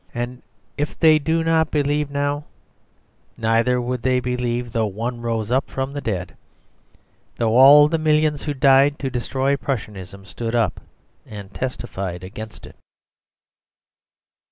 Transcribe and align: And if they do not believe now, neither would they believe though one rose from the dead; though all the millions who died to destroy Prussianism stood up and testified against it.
And 0.15 0.41
if 0.79 0.97
they 0.97 1.19
do 1.19 1.43
not 1.43 1.69
believe 1.69 2.09
now, 2.09 2.45
neither 3.37 3.79
would 3.79 4.01
they 4.01 4.19
believe 4.19 4.71
though 4.71 4.87
one 4.87 5.21
rose 5.21 5.51
from 5.67 5.93
the 5.93 6.01
dead; 6.01 6.35
though 7.37 7.55
all 7.55 7.87
the 7.87 7.99
millions 7.99 8.41
who 8.41 8.55
died 8.55 8.97
to 8.97 9.11
destroy 9.11 9.55
Prussianism 9.55 10.25
stood 10.25 10.55
up 10.55 10.79
and 11.23 11.53
testified 11.53 12.23
against 12.23 12.65
it. 12.65 12.75